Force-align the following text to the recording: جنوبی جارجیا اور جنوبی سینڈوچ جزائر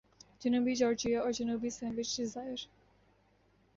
جنوبی 0.41 0.73
جارجیا 0.75 1.21
اور 1.21 1.31
جنوبی 1.31 1.69
سینڈوچ 1.69 2.15
جزائر 2.17 2.55